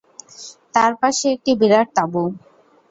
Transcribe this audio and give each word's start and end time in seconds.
তার 0.73 0.91
পাশে 1.01 1.25
একটি 1.35 1.51
বিরাট 1.59 1.87
তাঁবু। 1.95 2.23